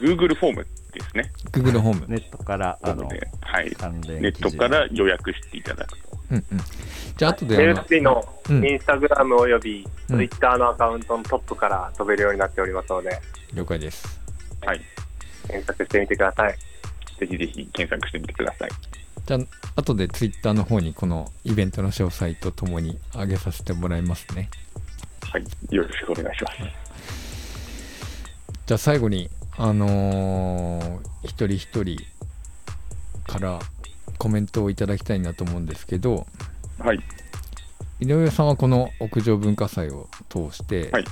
[0.00, 1.32] Google フォームですね。
[1.50, 2.06] ?Google ホーム。
[2.08, 3.18] ネットからあのネ
[4.28, 6.03] ットから予約していただくと。
[6.30, 6.60] うんうん。
[7.16, 13.20] じゃあ後であの LSP のうんインスタグラムおよびうんツイッターのアカウントのトップから飛べるようになっておりますので、
[13.54, 14.20] 了解です。
[14.64, 14.80] はい。
[15.46, 16.56] 検索してみてください。
[17.20, 18.70] ぜひぜひ検索してみてください。
[19.26, 19.40] じゃあ
[19.76, 24.50] 後で Twitter の方にこのイベントの詳細とともに上げさせてもらいますね。
[25.30, 25.44] はい。
[25.74, 26.56] よろしくお願いします。
[28.66, 31.96] じゃあ最後に、あのー一人一人
[33.26, 33.58] から
[34.18, 36.26] コメントをいただきたいなと思うんですけど、
[36.78, 37.00] はい。
[38.00, 41.04] 井上さんはこの屋上文化祭を通して、はい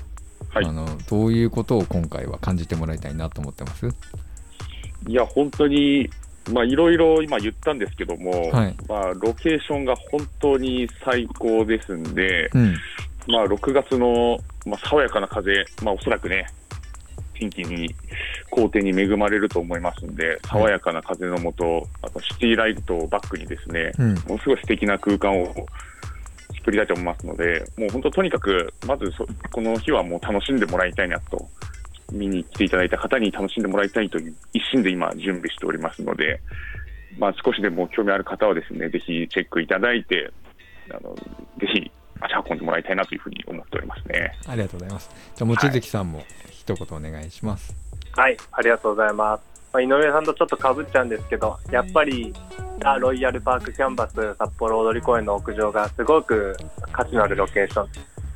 [0.53, 3.89] はいあのどういうことを今回は感じてもらいたいなと思ってます？
[5.07, 6.11] いや、本当に、
[6.53, 12.75] まあ、いろいろ今言ったんですけども、はいまあ、ロケーションが本当に最高ですんで、うん。
[13.29, 16.47] まあ、6月の、まあ、爽やかな風、まあ、おそらくね、
[17.43, 17.95] 天気に、
[18.51, 24.15] 好天に恵まれると思いますんで、爽やかな風のもと、あとシティライトをバックにですね、うん。
[24.15, 25.67] ものすごい素敵な空間を
[26.59, 31.49] 作りたいと思いますので、もう本当、とにかく、まずそこの日はもう楽しんでもらいたいなと、
[32.13, 36.41] 見に来ていただいた方に楽しんでもらいたいという一心で今、準備しておりますので、
[37.19, 40.31] まあ、少しでも興味ある方はですね、ぜひチェックいただいて、
[40.91, 41.91] あのぜひ
[42.25, 44.39] 足運んでもらいたいなというふうに思っておりますね。
[44.47, 45.11] ありがとうございます。
[45.35, 47.75] じゃあ、望月さんも一言お願いします。
[48.17, 49.43] はい、ありがとうございます。
[49.73, 52.33] まあ、井上さんとちょっとかぶっちゃうんですけど、やっぱり、
[52.81, 56.57] ザ・ロイヤルパークキャンバス札幌踊り公園の屋上がすごく
[56.91, 57.89] 価値のあるロケーション。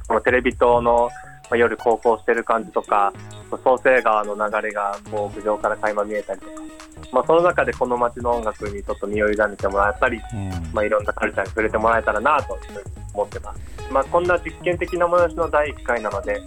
[0.08, 1.10] このテレビ塔の
[1.50, 3.12] まあ夜航行してる感じとか、
[3.62, 6.52] 創生川の流れがこう屋上から垣間見えたりとか、
[7.12, 12.80] まあ、その中でこの街の音楽にちょっと身を委ねてもらったり、うんまあ、いろんなカルチャーに触れてもらえたらなというふうに
[13.14, 13.60] 思ってます。
[13.90, 16.40] まあ、こんな実験的な催しの第1回なので、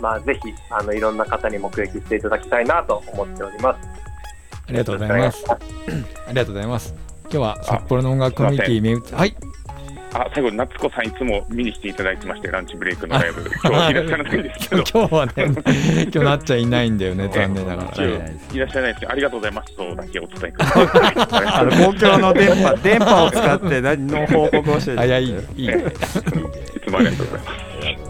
[0.00, 3.88] まあ、ぜひあのいろんな方に目撃していただきたいなと思っております。
[4.68, 5.44] ありがとうございます。
[5.50, 5.58] あ
[6.28, 6.94] りがとうございます。
[7.22, 9.47] 今日は札幌の音楽コミュニティはい。
[10.22, 18.04] あ最後、夏子さん、いつも見に来ていただいてまして、ランチブレイクのライブ、今日いらっしゃらないんですけど、 今日はね、今日なっちゃいないんだよね、 残念ながら。
[18.04, 19.76] いらっしゃらないですけど、ありがとうございます。
[19.76, 20.88] とだけお伝えください。
[21.46, 25.24] あの公共の電波電波を使って何の報告をしてるいや、い。
[25.24, 25.66] い、いい。
[25.66, 25.70] い
[26.84, 28.08] つもありがとうございます。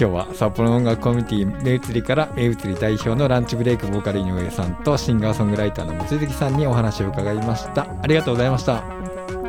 [0.00, 7.86] 今日は札幌の音楽コミュニティ目移りから目移り代表のランチブレイクボーカル井上さんとシンガーソングライターの望月さんにお話を伺いました。
[8.02, 8.99] ありがとうございました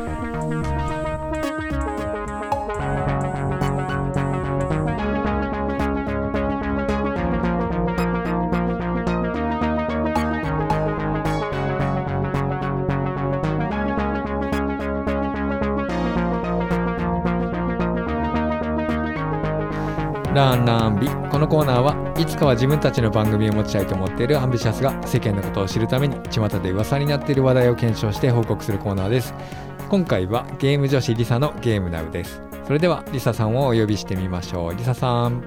[20.35, 21.09] ランランビ。
[21.29, 29.35] このコーナーはいつかは自分たちの番組を持ちたいと思っているアンビシャスが世間のことを知るために巷で噂になっている話題を検証して報告するコーナーです。
[29.89, 32.41] 今回はゲーム女子リサのゲームナウです。
[32.65, 34.77] それではリサさんをお呼びしてみましょう。
[34.77, 35.43] リサさん。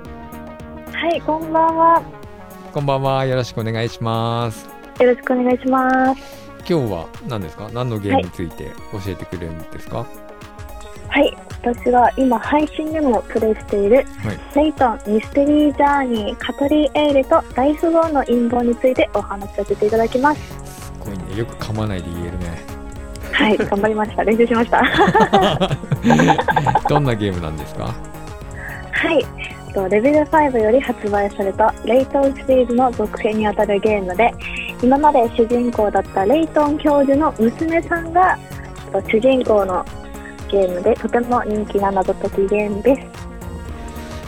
[0.91, 2.01] はい、こんばんは。
[2.73, 4.67] こんばんはよろしくお願いします。
[4.99, 6.21] よろしくお願いします。
[6.67, 7.69] 今日は何ですか？
[7.73, 9.99] 何のゲームについて教えてくれるんですか？
[9.99, 10.07] はい、
[11.61, 14.05] 私が今配信でもプレイしている、はい。
[14.55, 20.41] レイトンミステリージャーニーカトリー・エールとライフゴーの陰謀についてお話しさせていただきます。
[20.41, 21.37] すごいね。
[21.37, 22.61] よく噛まないで言えるね。
[23.31, 24.23] はい、頑張りました。
[24.23, 24.81] 練習しました。
[26.89, 27.93] どんなゲームなんですか？
[28.91, 29.25] はい、
[29.73, 34.33] とレベル5より発売されたレイトンシリーズの続編にあたるゲームで、
[34.81, 38.37] 今まで主人公だったレイトン教授の娘さんが
[38.91, 39.85] と主人公の
[40.53, 43.01] ゲームでとても人気な謎解きゲームです。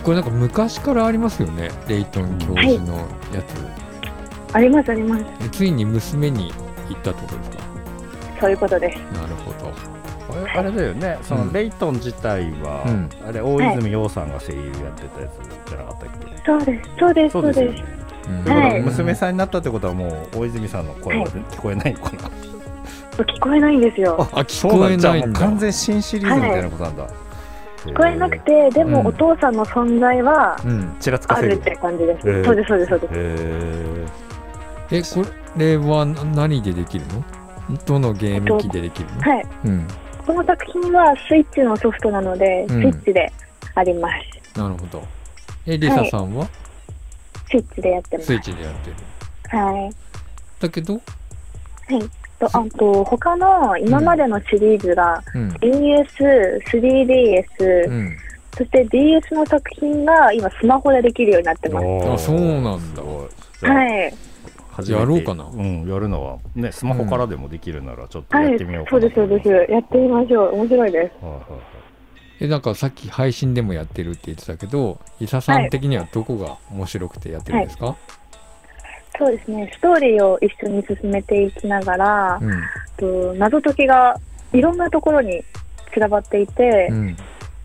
[0.04, 1.70] これなんか昔からありますよね？
[1.88, 5.26] レイトン教授のやつ、ありますあります。
[5.44, 6.52] えついに娘に
[6.90, 7.64] 行ったってことですか？
[8.42, 8.98] そういうことです。
[9.20, 9.72] なるほど。
[10.56, 11.18] あれだよね。
[11.22, 11.48] そうん。
[11.48, 13.10] のレイトン自体は、うん。
[13.28, 17.60] あれ大泉洋さんが声優やってたやつじゃなかったっけ、そうです、そうです、そうです。
[17.62, 17.84] よね。
[18.80, 18.86] うん。
[18.86, 21.32] 娘さんになったってことはもう大泉さんの声ははい。
[21.32, 22.30] 聞こえないのかな、
[23.24, 24.16] 聞こえないんですよ。
[24.20, 27.08] あ聞こえない完全新シリーズみたいなことなんだ、
[27.86, 29.08] 聞こえなくて、でもうん。
[29.08, 30.96] お父さんの存在はうん。
[31.00, 31.54] ちらつかせる。
[31.54, 32.44] あるって感じです。
[32.44, 33.14] そうです、そうです、そうです。
[33.14, 33.18] へ
[34.92, 35.26] えこ
[35.58, 37.24] れは何でできるの？
[37.86, 39.22] どのゲーム機でできるの？
[39.22, 39.46] はい。
[39.66, 39.88] うん。
[40.26, 42.82] この作品はスイッチのソフトなので、うん。
[42.82, 43.32] スイッチで
[43.74, 44.10] ありま
[44.54, 44.60] す。
[44.60, 45.04] なるほど。
[45.66, 46.48] えリサさんは？
[47.50, 48.28] スイッチでやってます。
[48.28, 48.38] スイ。
[48.38, 48.96] ッチでやってる。
[49.58, 49.92] はい。
[50.60, 51.02] だけど？
[52.40, 55.50] とあと、他の今までのシリーズが、うん。
[55.60, 58.18] DS、3DS、うん。
[58.58, 61.86] そして DS の作品が今スマホでできるようになってます。
[61.86, 62.14] ー。
[62.14, 63.04] あそうなんだ。
[63.04, 64.14] はい。
[64.72, 65.02] 初めて。
[65.02, 65.44] やろうかな。
[65.46, 66.38] うん、やるのは。
[66.56, 68.86] ねスマホからでもできるならちょっとはいやってみよう。
[68.86, 69.02] かな。
[69.02, 69.72] そうです、そうです。
[69.72, 70.56] やってみましょう。
[70.56, 71.26] 面白いです。
[71.26, 71.76] はいはいはい。
[72.42, 77.96] えなんかさっき配信でもやってるって言ってたけどリサさん的にはどこが面白くてやってるんですか、
[79.18, 79.72] そうですね。
[79.74, 82.62] ストーリーを一緒に進めていきながら、うん。
[82.98, 84.16] と謎解きが
[84.54, 85.44] いろんなところに
[85.94, 87.18] 散らばっていて、うん。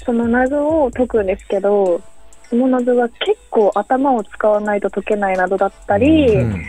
[0.04, 2.00] その謎を解くんですけど、
[2.48, 6.64] その謎が結構頭を使わないと解けない謎だったり、うん。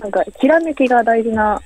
[0.00, 1.60] なんかひらめきが大事な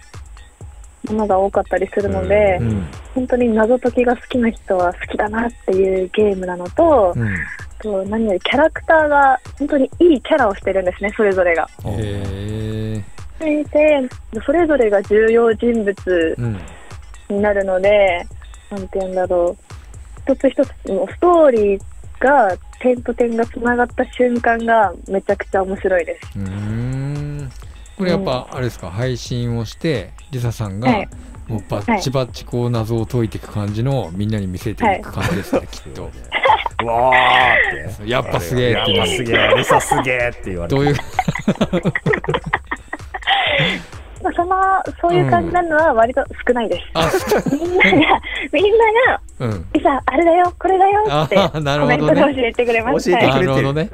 [1.09, 2.87] ものが多かったりするので、うん。
[3.14, 7.37] 本当に謎解きが好きな人は好きだなっていうゲームなのと、うん
[7.81, 11.69] と何よりキャラクターが本当にいいキャラをしてるんですね、それぞれが。
[11.85, 13.03] へ
[13.41, 14.09] えで、
[14.45, 16.59] それぞれが重要人物うん
[17.29, 18.25] になるので、
[18.71, 19.57] なんて言うんだろ
[20.29, 21.81] う、一つ一つのストーリー
[22.21, 26.39] が点と点がつながった瞬間がめちゃくちゃ面白いです。
[26.39, 27.51] うーん。
[27.97, 31.09] これやっぱあれですか配信をしてリサさんがはい。
[31.49, 36.07] もうバッチバッチこう謎を解いていく感じのをみんなに見せていく感じですね、きっと。
[36.07, 36.11] う
[36.85, 38.11] わーって。
[38.11, 40.75] やっぱすげえってやっぱすげえリサすげえって言われて。
[40.77, 40.95] どういう？
[44.23, 44.57] まあ、その
[45.01, 46.87] そういう感じなのは割と少ないです。
[46.95, 47.09] あ
[47.53, 47.93] みんなが、
[48.51, 49.67] みんなが、うん。
[49.75, 52.21] いざ、あれだよ、これだよってあーなるコメほどね。
[52.23, 53.11] ントで教えてくれま教えす。
[53.12, 53.47] はいてくれてる。
[53.47, 53.89] なるほどね。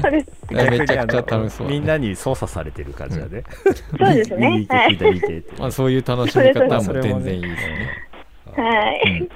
[0.00, 0.26] そうです。
[0.52, 3.42] えめちゃくちゃ楽しそうみんなに操作されてる感じだね、
[3.98, 4.66] そうですね。
[5.58, 7.90] まあ、そういう楽しみ方も全然いいですね。
[8.56, 9.28] はい。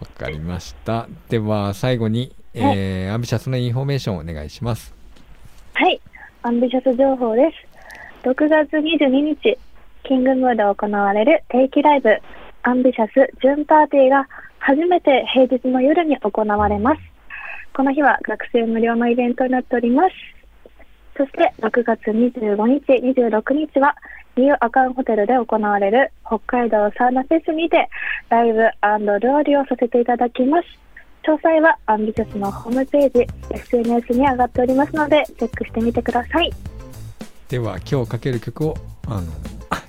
[0.00, 1.08] わかりました。
[1.28, 4.94] では最後に、えーアンビシャスのインフォメーションをお願いします。
[5.74, 6.00] はい。
[6.42, 7.42] アンビシャス情報で
[8.22, 8.28] す。
[8.28, 9.58] 6月22日、
[10.02, 12.16] キングムーで行われる定期ライブ、
[12.62, 17.00] アンビシャス準パーティーが初めて平日の夜に行われます。
[17.74, 20.33] この日は学生無料のイベントになっております。
[21.16, 23.96] そして6月25日、26日は
[24.36, 27.88] ニューアカンホテルで行われる北海道サウナフェスにて
[28.28, 28.58] ライブ
[29.20, 30.66] 料理をさせていただきます。
[31.22, 36.50] 詳細はアンビシャスのホームページ、SNS に上がっておりますので、チェックしてみてください。
[37.48, 38.74] では今日かける曲を
[39.06, 39.22] あの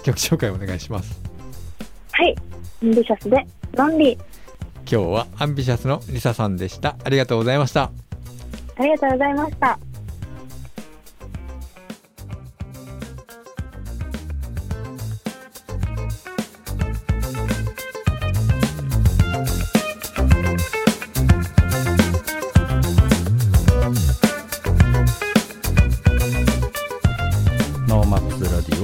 [0.03, 1.19] 曲紹介お願いします。
[2.11, 2.35] はい。
[2.83, 4.19] アンビシャスで、ロンリー。
[4.87, 6.95] 今日はアンビシャスのリサさんでした。
[7.03, 7.91] ありがとうございました。
[8.77, 9.79] ありがとうございました。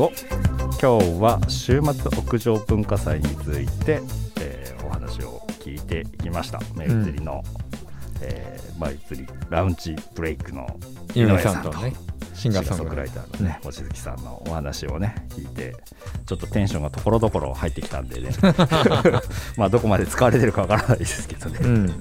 [0.07, 4.01] ックスラディオ今日は週末屋上文化祭について、
[4.39, 6.59] えーお話を聞いていきました。
[6.75, 7.43] 目移りの、
[8.21, 10.65] えー前移りラウンジブレイクの
[11.13, 11.93] 井上さんとさんとね、
[12.33, 15.75] シンガーガーソングライソングライターのね望月さんのお話をね聞いて
[16.25, 18.31] ちょっとテンションがところどころ入ってきたんでね。
[19.55, 21.93] まあどこまで使われてるかわからないですけどね、うん、はい、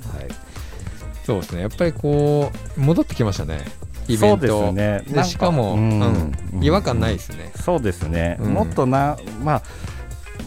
[1.27, 1.61] そうですね。
[1.61, 3.61] やっぱりこう戻ってきましたね。
[4.09, 4.67] イベそうでント。
[4.69, 5.03] すね。
[5.07, 6.01] でしかも、うん。
[6.01, 6.65] うん。
[6.65, 7.53] 違和感ないですね。
[7.57, 8.55] そうですね、うん。
[8.55, 9.63] もっとなまあ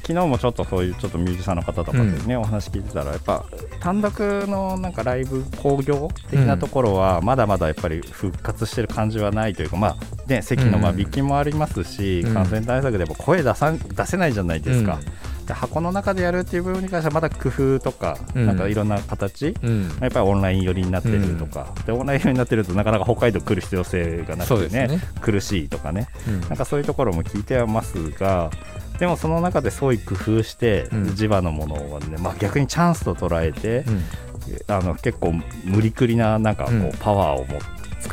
[0.05, 3.45] 昨日もちょっとそういうちょっとミュージシャンの方とかでね、お話聞いてたらやっぱ
[3.79, 9.95] 単独のなんかライブ興行的なところはまだまだやっぱり復活してる感じはないというかまあ
[10.27, 12.33] ね席の間引きもありますし、うん。
[12.33, 15.07] 感染対策でやっぱ声出さん出せないじゃないですか、で
[15.51, 18.45] 箱の中でやるっていう部分に関してはまだ工夫とか、うん。
[18.45, 19.69] なんかいろんな形うん。
[19.69, 24.99] うんやっぱりオンライン寄りになってるとか、でオンライン寄りになってるとなかなか北海道来る必要性がなくてねね。
[25.19, 26.07] 苦しいとかね。
[26.27, 26.41] うん。
[26.41, 28.51] なんかそういうところも聞いてはますが
[28.99, 31.15] でもその中で創意工夫してうん。
[31.15, 34.03] 地場のものをね、まあ、逆にチャンスと捉えてう、ん。
[34.67, 35.33] あの結構
[35.65, 36.91] 無理くりななんかこう、うん。
[36.99, 37.59] パワーをも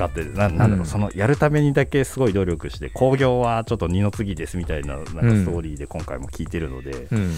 [0.00, 0.86] 使ってななんだろう、うん。
[0.86, 5.44] そのやるためにだけすごい努力して興行はちょっと二の次ですみたいななんかうん。
[5.44, 7.34] ストーリーで今回も聞いてるので、うん。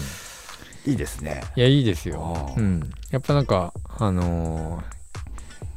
[0.85, 1.43] いいですね。
[1.55, 2.53] いやいいですよ。
[2.57, 4.83] うん、やっぱなんかあのー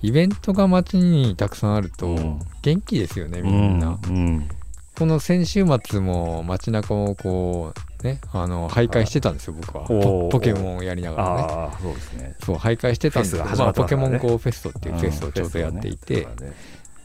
[0.02, 2.38] イベントが街にたくさんあるとうん。
[2.62, 4.48] 元気ですよね、みんな、うん。
[4.96, 7.72] この先週末も街中をこ
[8.02, 9.84] うねあの徘徊してたんですよ僕は。
[9.84, 11.42] ポポケモンをやりながらね。
[11.42, 12.34] ああそうですね。
[12.44, 16.26] そう徘徊してたんですけど、フェスが始ままあ、ポケモン GO フェストっていうフェスをちょうどやっていて、ね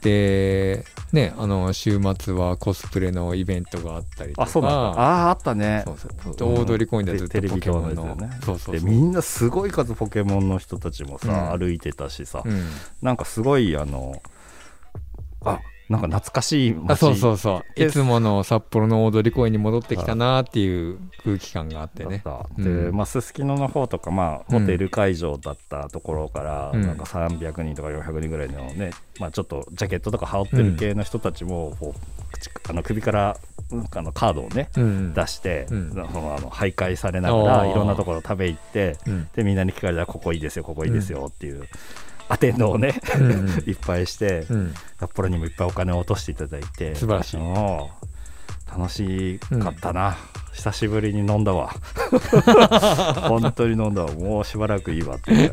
[0.02, 4.42] でねあの週末はコスプレのイベントがあったりとか。
[4.42, 4.76] あそうなんだ。
[5.00, 5.82] あああったね。
[5.86, 6.36] そうそう。
[6.36, 8.14] で大通り公園ではずっとテレビ塔ポケモンの。
[8.16, 8.30] ね。
[8.44, 8.80] そうそうそう。
[8.80, 11.58] でみんなすごい数ポケモンの人たちもさ、うん。
[11.58, 12.64] 歩いてたしさ、うん。
[13.00, 14.20] なんかすごいあの
[15.44, 15.60] あ
[15.92, 17.78] なんか懐かしい街あそうそうそう。
[17.78, 22.22] でいつもの札幌の大通公園に戻ってきたなっていう空気感があってね。
[22.24, 22.60] だったう。
[22.60, 22.86] ん。
[22.86, 26.82] で、まあ、すすきのの方とか、まあ、ホテル会場だったところから、うん。
[26.82, 33.36] なんか300人とか400人ぐらいのね、まあ、ちょっとジャケットとか羽織ってる系の人たちも、こう口あの首から
[33.94, 35.12] あのカードをねうん。
[35.12, 35.90] 出して、うん。
[35.90, 39.28] そのあの徘徊されながらいろんなところ食べ行ってうん。
[39.34, 41.68] でみんなに聞かれたらここいいですよここいいですよっていう、
[42.32, 43.30] アテンドをね、うん。
[43.30, 44.74] うんいっぱいして、うん。
[44.98, 47.40] 札幌にもいっぱいお金を落としていただいて素晴らしい。
[47.40, 47.78] うん
[48.74, 50.16] 楽しかったな、
[50.54, 51.74] 久しぶりに飲んだわ。
[53.28, 54.14] 本当に飲んだわ。
[54.14, 55.52] もうしばらくいいわって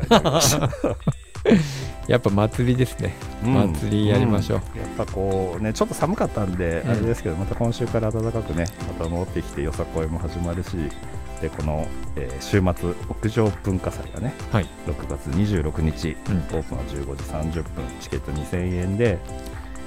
[2.08, 3.14] やっぱ祭りですね。
[3.44, 3.74] うん。
[3.74, 4.62] 祭りやりましょう。
[4.74, 4.80] うん。
[4.80, 6.90] やっぱこうねちょっと寒かったんで、うん。
[6.92, 8.64] あれですけどまた今週から暖かくね
[8.98, 10.70] また戻ってきてよさこいも始まるし
[11.40, 11.86] でこの、
[12.16, 14.66] えー週末屋上文化祭がねはい。
[14.86, 16.36] 6月26日、うん。
[16.38, 17.22] オープンは15時
[17.60, 19.18] 30分チケット2000円で、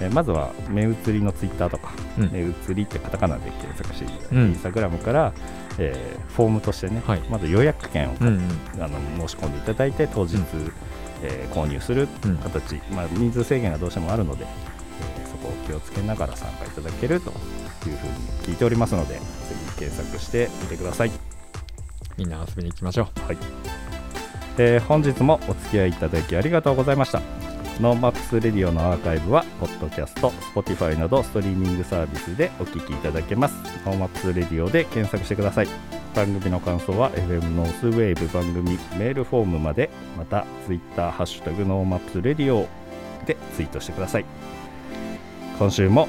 [0.02, 2.32] えーまずは目移りのツイッターとか、うん。
[2.32, 4.48] 目移りってカタカナで検索していただいて、うん。
[4.50, 5.34] インスタグラムから、
[5.78, 7.20] えーフォームとしてね、はい。
[7.30, 8.32] まず予約券を、うんう
[8.80, 8.84] ん。
[8.84, 10.44] あの申し込んでいただいて当日、うん。
[11.24, 12.38] えー購入するうん。
[12.38, 18.14] 形、まあ、人数制限がどうしてもあるので、えーそこを気をつけながら参加いただけるというふうに
[18.48, 19.20] 聞いておりますのでぜ
[19.76, 21.33] ひ検索してみてください。
[22.18, 23.08] みんな遊びに行きましょう。
[24.58, 27.22] えー本日もお付き合いいただきありがとうございました。
[27.80, 33.56] ノーマップスレディオのアーカイブはポッドキャスト Spotify などストリーミングサービスでお聞きいただけます。
[33.86, 35.68] ノーマップスレディオで検索してください。
[36.14, 42.68] 番組の感想は FM ノースウェーブ番組メールフォームまでまた Twitter ハッシュタグノーマップスレディオ
[43.26, 44.26] でツイートしてください。
[45.58, 46.08] 今週も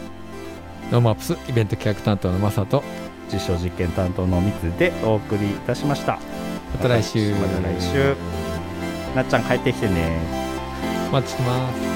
[0.92, 2.82] ノーマップスイベント企画担当のマサと
[3.32, 6.18] 実証実験担当のミツでお送りいたしました。
[6.72, 7.32] また来週。
[7.34, 8.16] また来週。
[9.14, 10.18] なっちゃん帰ってきてね。
[11.08, 11.93] お待ちます